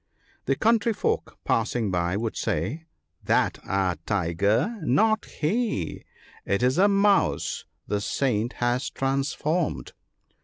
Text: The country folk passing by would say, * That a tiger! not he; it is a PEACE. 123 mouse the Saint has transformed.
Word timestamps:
The 0.45 0.55
country 0.55 0.93
folk 0.93 1.37
passing 1.45 1.91
by 1.91 2.17
would 2.17 2.35
say, 2.35 2.87
* 3.05 3.23
That 3.31 3.59
a 3.63 3.99
tiger! 4.07 4.79
not 4.81 5.25
he; 5.25 6.05
it 6.43 6.63
is 6.63 6.79
a 6.79 6.89
PEACE. 6.89 6.89
123 6.89 7.01
mouse 7.03 7.65
the 7.85 8.01
Saint 8.01 8.53
has 8.53 8.89
transformed. 8.89 9.93